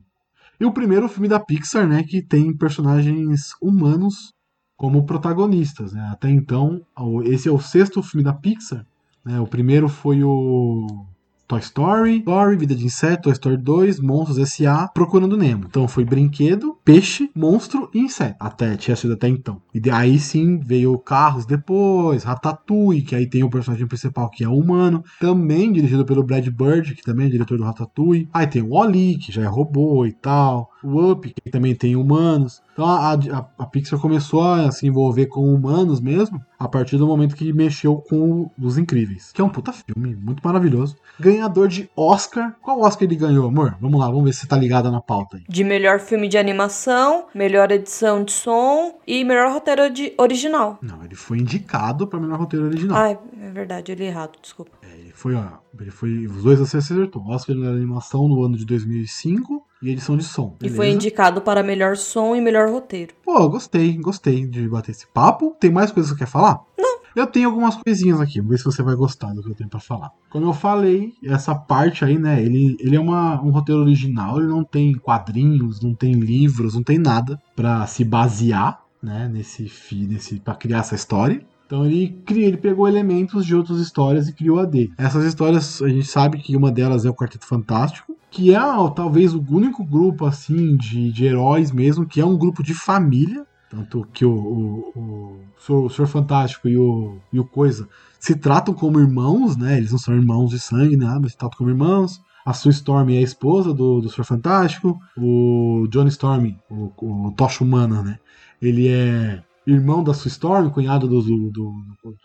[0.60, 4.34] E o primeiro filme da Pixar, né, que tem personagens humanos
[4.76, 5.94] como protagonistas.
[5.94, 6.06] Né?
[6.12, 6.82] Até então,
[7.24, 8.86] esse é o sexto filme da Pixar.
[9.24, 9.40] Né?
[9.40, 11.06] O primeiro foi o
[11.50, 15.64] Toy Story, Story, Vida de Inseto, Toy Story 2, Monstros S.A., Procurando Nemo.
[15.68, 18.36] Então foi brinquedo, peixe, monstro e inseto.
[18.38, 19.60] Até, tinha sido até então.
[19.74, 24.48] E aí sim veio Carros depois, Ratatouille, que aí tem o personagem principal que é
[24.48, 28.28] humano, também dirigido pelo Brad Bird, que também é diretor do Ratatouille.
[28.32, 30.70] Aí tem o Wall-E, que já é robô e tal.
[30.84, 32.62] O Up, que também tem humanos.
[32.80, 37.06] Então a, a- a Pixar começou a se envolver com humanos mesmo a partir do
[37.06, 39.30] momento que mexeu com Os Incríveis.
[39.32, 40.96] Que é um puta filme, muito maravilhoso.
[41.18, 42.56] Ganhador de Oscar.
[42.62, 43.76] Qual Oscar ele ganhou, amor?
[43.82, 45.42] Vamos lá, vamos ver se você tá ligada na pauta aí.
[45.46, 50.78] De melhor filme de animação, melhor edição de som e melhor roteiro de original.
[50.80, 52.96] Não, ele foi indicado para melhor roteiro original.
[52.96, 54.72] Ai, é verdade, eu li errado, desculpa.
[54.82, 55.44] Ele foi, ó,
[55.78, 57.22] ele foi, os dois você acertou.
[57.28, 60.56] Oscar de animação no ano de 2005 e edição de som.
[60.62, 60.94] E foi beleza?
[60.94, 63.14] indicado para melhor som e melhor roteiro.
[63.24, 65.56] Pô, gostei, gostei de bater esse papo.
[65.58, 66.60] Tem mais coisas que você quer falar?
[66.78, 69.54] Não, Eu tenho algumas coisinhas aqui, vamos ver se você vai gostar do que eu
[69.54, 70.10] tenho para falar.
[70.30, 74.48] Como eu falei, essa parte aí, né, ele, ele é uma, um roteiro original, ele
[74.48, 80.38] não tem quadrinhos, não tem livros, não tem nada para se basear, né, nesse, nesse
[80.40, 81.44] para criar essa história.
[81.70, 84.92] Então ele cria, ele pegou elementos de outras histórias e criou a dele.
[84.98, 88.58] Essas histórias, a gente sabe que uma delas é o Quarteto Fantástico, que é
[88.92, 93.46] talvez o único grupo assim de, de heróis mesmo, que é um grupo de família,
[93.70, 98.74] tanto que o, o, o, o Senhor Fantástico e o, e o Coisa se tratam
[98.74, 99.78] como irmãos, né?
[99.78, 101.06] Eles não são irmãos de sangue, né?
[101.22, 102.20] Mas se tratam como irmãos.
[102.44, 104.98] A Sue Storm é a esposa do, do Senhor Fantástico.
[105.16, 108.18] O Johnny Storm, o, o Tocha Humana, né?
[108.60, 111.72] Ele é irmão da Sue Storm, cunhado do, do, do,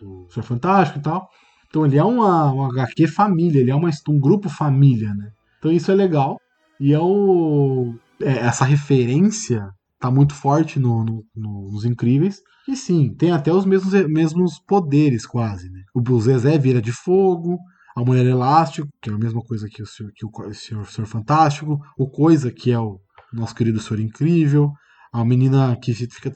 [0.00, 1.28] do Senhor Fantástico e tal.
[1.68, 5.30] Então ele é uma, uma HQ família, ele é uma, um grupo família, né?
[5.58, 6.38] Então isso é legal.
[6.78, 9.68] E é o, é, essa referência
[9.98, 12.40] tá muito forte no, no, no, nos Incríveis.
[12.68, 15.70] E sim, tem até os mesmos, mesmos poderes, quase.
[15.70, 15.80] Né?
[15.94, 17.58] O Zezé vira de fogo,
[17.96, 21.06] a Mulher Elástico, que é a mesma coisa que o Senhor, que o senhor, senhor
[21.06, 23.00] Fantástico, o Coisa, que é o
[23.32, 24.70] nosso querido Senhor Incrível,
[25.12, 26.34] a menina que fica,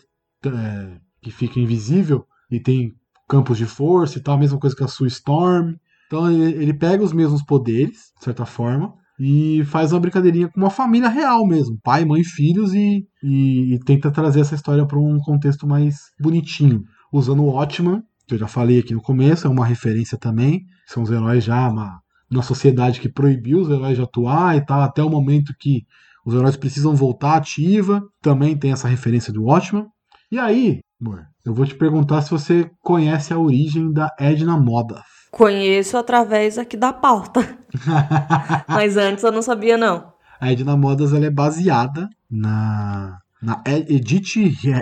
[0.48, 2.92] é, que fica invisível e tem
[3.28, 5.74] campos de força e tal, a mesma coisa que a Sue Storm.
[6.06, 10.58] Então ele, ele pega os mesmos poderes, de certa forma, e faz uma brincadeirinha com
[10.58, 14.98] uma família real mesmo, pai, mãe, filhos, e, e, e tenta trazer essa história para
[14.98, 19.50] um contexto mais bonitinho, usando o Watchman, que eu já falei aqui no começo, é
[19.50, 22.00] uma referência também, são os heróis já uma,
[22.30, 25.84] uma sociedade que proibiu os heróis de atuar e tal, até o momento que
[26.24, 29.86] os heróis precisam voltar ativa, também tem essa referência do Watchman.
[30.30, 35.02] E aí, amor, eu vou te perguntar se você conhece a origem da Edna Moda.
[35.32, 37.58] Conheço através aqui da pauta.
[38.68, 40.12] Mas antes eu não sabia, não.
[40.40, 44.36] A Edna Modas ela é baseada na, na Edith,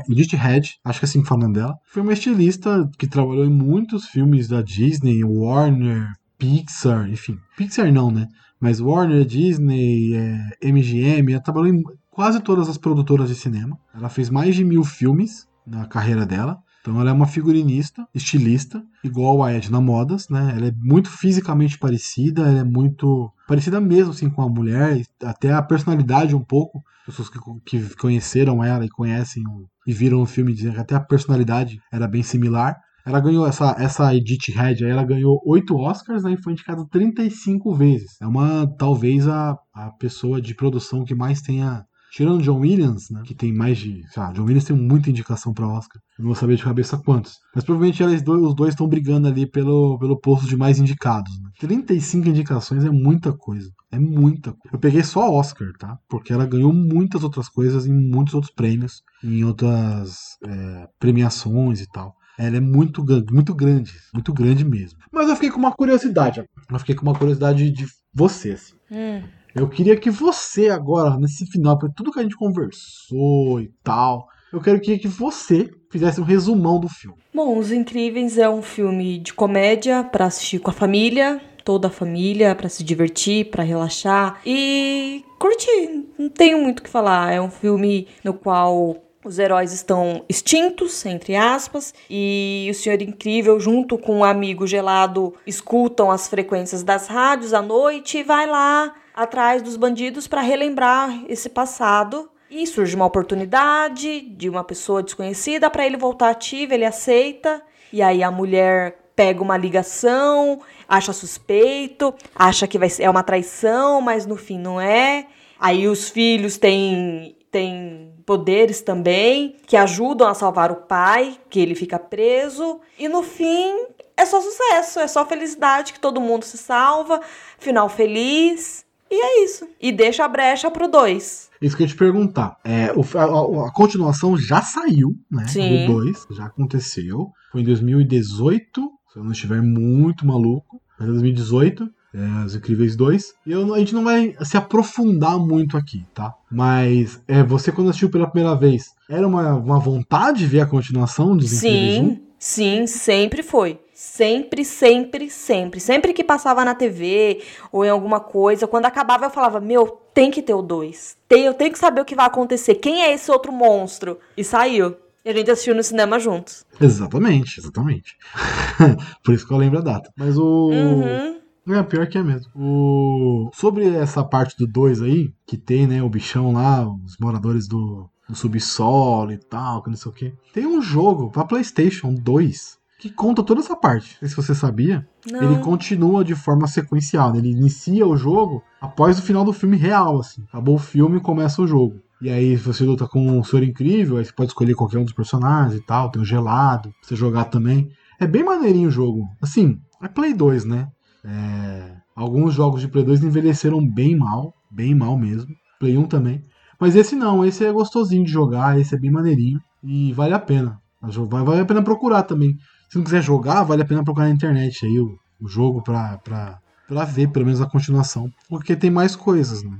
[0.07, 1.79] Edith Head, acho que é assim que falam dela.
[1.87, 7.39] Foi uma estilista que trabalhou em muitos filmes da Disney, Warner, Pixar, enfim.
[7.57, 8.27] Pixar não, né?
[8.61, 11.83] Mas Warner, Disney, é, MGM, ela trabalhou em
[12.19, 13.79] quase todas as produtoras de cinema.
[13.95, 16.59] Ela fez mais de mil filmes na carreira dela.
[16.81, 20.55] Então ela é uma figurinista, estilista, igual a Edna Modas, né?
[20.57, 25.53] Ela é muito fisicamente parecida, ela é muito parecida mesmo assim com a mulher, até
[25.53, 26.83] a personalidade um pouco.
[27.07, 29.45] Pessoas que, que conheceram ela e conhecem
[29.87, 32.77] e viram o filme dizem que até a personalidade era bem similar.
[33.07, 37.73] Ela ganhou essa essa Edith Head, ela ganhou oito Oscars né, e foi indicada 35
[37.77, 38.21] vezes.
[38.21, 43.23] É uma talvez a, a pessoa de produção que mais tenha Tirando John Williams, né,
[43.25, 44.03] que tem mais de.
[44.09, 46.01] Sei lá, John Williams tem muita indicação para Oscar.
[46.19, 47.35] Eu não vou saber de cabeça quantos.
[47.55, 51.31] Mas provavelmente eles dois, os dois estão brigando ali pelo, pelo posto de mais indicados.
[51.41, 51.51] Né?
[51.61, 53.71] 35 indicações é muita coisa.
[53.91, 54.75] É muita coisa.
[54.77, 55.99] Eu peguei só Oscar, tá?
[56.09, 61.87] Porque ela ganhou muitas outras coisas em muitos outros prêmios, em outras é, premiações e
[61.89, 62.15] tal.
[62.39, 64.99] Ela é muito, muito grande, muito grande mesmo.
[65.13, 66.45] Mas eu fiquei com uma curiosidade.
[66.71, 68.75] Eu fiquei com uma curiosidade de você, assim.
[68.91, 69.23] Hum.
[69.55, 74.27] Eu queria que você agora, nesse final, por tudo que a gente conversou e tal,
[74.53, 77.19] eu quero que, que você fizesse um resumão do filme.
[77.35, 81.91] Bom, Os Incríveis é um filme de comédia para assistir com a família, toda a
[81.91, 86.07] família, para se divertir, para relaxar e curtir.
[86.19, 87.33] Não tenho muito o que falar.
[87.33, 93.61] É um filme no qual os heróis estão extintos, entre aspas, e o Senhor Incrível,
[93.61, 98.47] junto com o um amigo gelado, escutam as frequências das rádios à noite e vai
[98.47, 102.31] lá atrás dos bandidos para relembrar esse passado.
[102.49, 107.61] E surge uma oportunidade de uma pessoa desconhecida para ele voltar ativo, ele aceita.
[107.93, 113.25] E aí a mulher pega uma ligação, acha suspeito, acha que vai ser, é uma
[113.25, 115.27] traição, mas no fim não é.
[115.59, 121.75] Aí os filhos têm, têm poderes também que ajudam a salvar o pai, que ele
[121.75, 122.81] fica preso.
[122.97, 123.75] E no fim
[124.17, 127.21] é só sucesso, é só felicidade que todo mundo se salva,
[127.59, 128.87] final feliz.
[129.11, 129.67] E é isso.
[129.81, 131.51] E deixa a brecha pro 2.
[131.61, 132.57] Isso que eu ia te perguntar.
[132.65, 135.47] É, o, a, a, continuação já saiu, né?
[135.49, 135.87] Sim.
[135.87, 136.27] Do 2.
[136.33, 137.31] Já aconteceu.
[137.51, 138.91] Foi em 2018.
[139.13, 140.81] Se eu não estiver muito maluco.
[140.99, 141.89] Mas 2018.
[142.15, 143.35] É, Os Incríveis 2.
[143.47, 146.35] E eu, a gente não vai se aprofundar muito aqui, tá?
[146.51, 150.67] Mas é, você, quando assistiu pela primeira vez, era uma, uma vontade de ver a
[150.67, 152.21] continuação dos Incríveis Sim, 1?
[152.39, 153.79] sim, sempre foi.
[154.01, 155.81] Sempre, sempre, sempre.
[155.81, 160.31] Sempre que passava na TV ou em alguma coisa, quando acabava eu falava: Meu, tem
[160.31, 161.17] que ter o 2.
[161.29, 162.77] Tem, eu tenho que saber o que vai acontecer.
[162.77, 164.21] Quem é esse outro monstro?
[164.37, 164.95] E saiu.
[165.25, 166.65] E a gente assistiu no cinema juntos.
[166.81, 168.17] Exatamente, exatamente.
[169.25, 170.13] Por isso que eu lembro a data.
[170.17, 170.71] Mas o.
[170.71, 171.75] Uhum.
[171.75, 172.53] É, pior que é mesmo.
[172.55, 173.51] O...
[173.53, 178.09] Sobre essa parte do 2 aí, que tem, né, o bichão lá, os moradores do,
[178.29, 180.33] do subsolo e tal, que não sei o quê.
[180.53, 184.13] Tem um jogo pra PlayStation 2 que conta toda essa parte.
[184.15, 185.07] Não sei se você sabia.
[185.31, 185.43] Não.
[185.43, 187.33] Ele continua de forma sequencial.
[187.33, 187.39] né?
[187.39, 190.43] Ele inicia o jogo após o final do filme real, assim.
[190.49, 192.01] Acabou o filme e começa o jogo.
[192.21, 195.13] E aí você luta com o Senhor Incrível, aí você pode escolher qualquer um dos
[195.13, 196.11] personagens e tal.
[196.11, 197.89] Tem o Gelado, pra você jogar também.
[198.19, 199.23] É bem maneirinho o jogo.
[199.41, 200.89] Assim, é Play 2, né?
[201.25, 204.53] É, Alguns jogos de Play 2 envelheceram bem mal.
[204.69, 205.55] Bem mal mesmo.
[205.79, 206.43] Play 1 também.
[206.81, 209.61] Mas esse não, esse é gostosinho de jogar, esse é bem maneirinho.
[209.85, 210.81] E vale a pena.
[211.01, 212.57] Vale a pena procurar também.
[212.89, 216.19] Se não quiser jogar, vale a pena procurar na internet aí o, o jogo pra,
[216.19, 218.33] pra, pra ver pelo menos a continuação.
[218.49, 219.79] Porque tem mais coisas, né?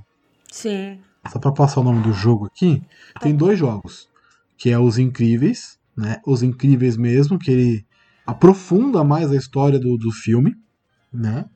[0.51, 1.01] Sim.
[1.31, 2.83] Só pra passar o nome do jogo aqui,
[3.21, 4.09] tem dois jogos.
[4.57, 6.21] Que é Os Incríveis, né?
[6.27, 7.87] Os Incríveis mesmo, que ele
[8.27, 10.55] aprofunda mais a história do, do filme,
[11.13, 11.47] né?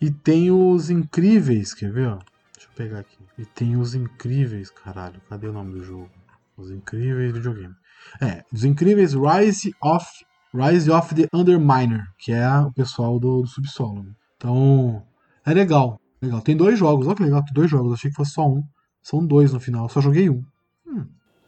[0.00, 2.18] E tem os Incríveis, quer ver, ó?
[2.54, 3.18] Deixa eu pegar aqui.
[3.38, 5.20] E tem os Incríveis, caralho.
[5.28, 6.10] Cadê o nome do jogo?
[6.56, 7.74] Os Incríveis videogame.
[8.20, 10.06] É, os Incríveis Rise of
[10.54, 14.06] Rise of the Underminer, que é o pessoal do, do subsolo.
[14.36, 15.02] Então,
[15.44, 16.00] é legal.
[16.20, 16.40] Legal.
[16.40, 17.94] Tem dois jogos, olha que legal, tem dois jogos.
[17.94, 18.62] Achei que fosse só um.
[19.02, 20.44] São dois no final, só joguei um.
[20.86, 21.06] Hum.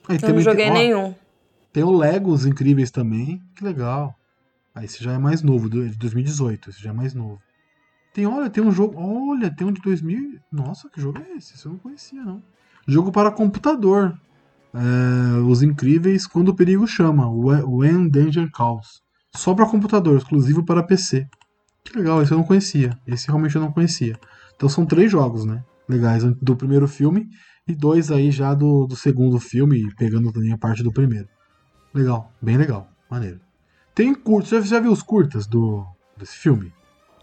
[0.09, 1.15] Aí Eu não joguei tem, ó, nenhum.
[1.73, 4.15] Tem o Legos Incríveis também, que legal.
[4.75, 7.41] Aí esse já é mais novo, de 2018, esse já é mais novo.
[8.13, 10.41] Tem, olha, tem um jogo, olha, tem um de 2000.
[10.51, 11.55] Nossa, que jogo é esse?
[11.55, 12.43] Esse eu não conhecia, não.
[12.87, 14.19] Jogo para computador.
[14.75, 19.03] É, Os Incríveis Quando o Perigo Chama, When Danger Calls.
[19.37, 21.27] Só para computador, exclusivo para PC.
[21.85, 22.99] Que legal, esse eu não conhecia.
[23.07, 24.19] Esse realmente eu não conhecia.
[24.55, 25.63] Então são três jogos, né?
[25.89, 27.29] Legais do primeiro filme
[27.67, 31.29] e dois aí já do, do segundo filme, pegando também a parte do primeiro.
[31.93, 33.41] Legal, bem legal, maneiro.
[33.95, 35.85] Tem curtos, já, já viu os curtas do,
[36.17, 36.73] desse filme?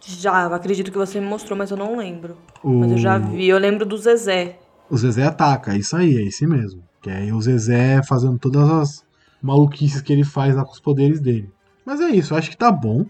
[0.04, 2.38] Já, acredito que você me mostrou, mas eu não lembro.
[2.64, 4.60] O, Mas eu já vi, eu lembro do Zezé.
[4.90, 6.84] O Zezé ataca, é isso aí, é esse mesmo.
[7.02, 9.06] Que aí o Zezé fazendo todas as
[9.42, 11.52] maluquices que ele faz lá com os poderes dele.
[11.86, 13.06] Mas é isso, acho que tá bom.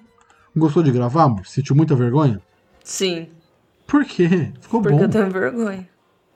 [0.56, 1.45] Gostou de gravar, amor?
[1.45, 2.41] Sentiu muita vergonha?
[2.84, 3.27] Sim,
[3.88, 4.51] Por quê?
[4.62, 5.04] Ficou porque bom.
[5.04, 5.88] eu tenho vergonha.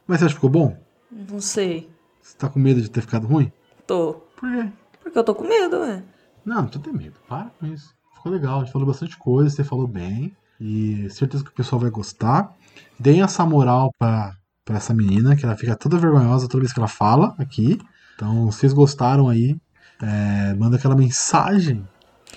[0.05, 0.77] Mas você acha que ficou bom?
[1.11, 1.89] Não sei.
[2.21, 3.51] Você tá com medo de ter ficado ruim?
[3.87, 4.15] Tô.
[4.35, 4.69] Por quê?
[5.01, 6.03] Porque eu tô com medo, ué.
[6.43, 7.15] Não, não tô tendo medo.
[7.27, 7.93] Para com isso.
[8.15, 8.59] Ficou legal.
[8.59, 10.35] A gente falou bastante coisa, você falou bem.
[10.59, 12.53] E certeza que o pessoal vai gostar.
[12.99, 16.79] Deem essa moral pra, pra essa menina, que ela fica toda vergonhosa toda vez que
[16.79, 17.79] ela fala aqui.
[18.15, 19.55] Então, se vocês gostaram aí,
[20.01, 21.87] é, manda aquela mensagem.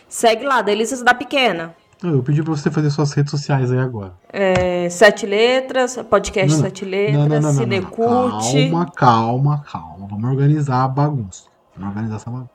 [0.09, 1.75] Segue lá, Delícias da Pequena.
[2.03, 4.13] Eu pedi pra você fazer suas redes sociais aí agora.
[4.33, 6.69] É, sete letras, podcast Não, não.
[6.69, 8.53] Sete Letras, Cinecult.
[8.53, 10.07] Calma, calma, calma.
[10.09, 11.45] Vamos organizar a bagunça.
[11.75, 12.51] Vamos organizar essa bagunça.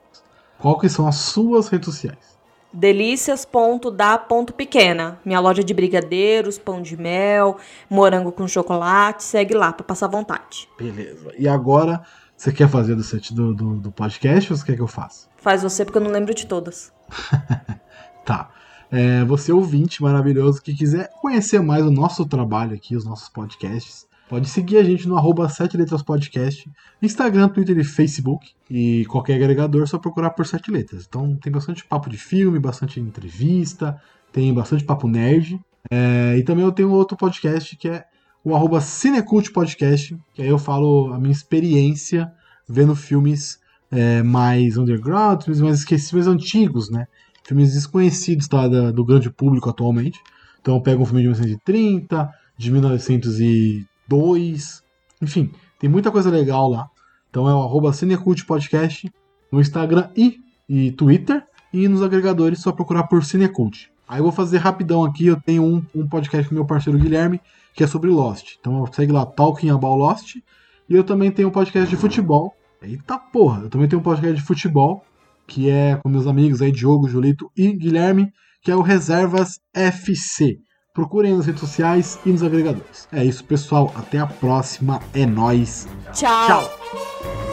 [0.58, 2.33] Qual que são as suas redes sociais?
[2.74, 5.18] Delícias.da.pequena.
[5.24, 7.56] Minha loja de brigadeiros, pão de mel,
[7.88, 9.22] morango com chocolate.
[9.22, 10.68] Segue lá pra passar vontade.
[10.76, 11.32] Beleza.
[11.38, 12.02] E agora,
[12.36, 15.28] você quer fazer do set do, do, do podcast ou você quer que eu faça?
[15.36, 16.92] Faz você porque eu não lembro de todas.
[18.24, 18.50] Tá.
[18.90, 24.06] É, você ouvinte maravilhoso que quiser conhecer mais o nosso trabalho aqui, os nossos podcasts,
[24.34, 26.68] pode seguir a gente no arroba 7 letras podcast,
[27.00, 28.50] Instagram, Twitter e Facebook.
[28.68, 31.04] E qualquer agregador, só procurar por 7 letras.
[31.08, 33.96] Então tem bastante papo de filme, bastante entrevista,
[34.32, 35.60] tem bastante papo nerd.
[35.88, 38.04] É, e também eu tenho outro podcast que é
[38.42, 42.28] o arroba Cinecult Podcast, que aí eu falo a minha experiência
[42.68, 47.06] vendo filmes é, mais underground, filmes mais esquecidos, mais antigos, né?
[47.44, 50.20] Filmes desconhecidos tá, do grande público atualmente.
[50.60, 54.82] Então eu pego um filme de 1930, de 1902,
[55.22, 56.88] enfim, tem muita coisa legal lá.
[57.30, 57.90] Então é o arroba
[58.46, 59.10] Podcast
[59.50, 60.38] no Instagram e,
[60.68, 63.90] e Twitter, e nos agregadores só procurar por Cinecult.
[64.06, 67.40] Aí eu vou fazer rapidão aqui, eu tenho um, um podcast com meu parceiro Guilherme,
[67.74, 68.56] que é sobre Lost.
[68.60, 70.36] Então segue lá, Talking About Lost.
[70.88, 72.54] E eu também tenho um podcast de futebol.
[72.82, 75.02] Eita porra, eu também tenho um podcast de futebol,
[75.46, 78.30] que é com meus amigos aí, Diogo, Julito e Guilherme,
[78.62, 80.58] que é o Reservas FC.
[80.94, 83.08] Procurem nas redes sociais e nos agregadores.
[83.10, 83.92] É isso, pessoal.
[83.96, 85.00] Até a próxima.
[85.12, 85.88] É nóis.
[86.12, 86.46] Tchau.
[86.46, 87.43] Tchau.